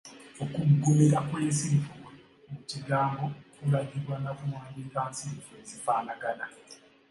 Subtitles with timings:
[0.61, 1.91] Okuggumira kw’ensirifu
[2.51, 3.23] mu kigambo
[3.55, 6.45] kulagibwa na kuwandiika nsirifu ezifaanagana.